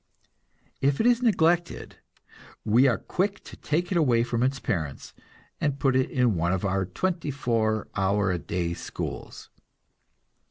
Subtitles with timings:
[0.81, 1.97] If it is neglected,
[2.65, 5.13] we are quick to take it away from its parents,
[5.59, 9.51] and put it in one of our twenty four hour a day schools.